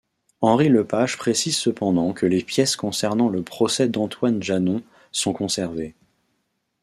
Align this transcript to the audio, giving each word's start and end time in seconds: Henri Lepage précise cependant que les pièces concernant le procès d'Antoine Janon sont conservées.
Henri 0.41 0.67
Lepage 0.67 1.15
précise 1.19 1.55
cependant 1.55 2.11
que 2.11 2.25
les 2.25 2.41
pièces 2.43 2.75
concernant 2.75 3.29
le 3.29 3.43
procès 3.43 3.87
d'Antoine 3.87 4.41
Janon 4.41 4.81
sont 5.11 5.31
conservées. 5.31 5.93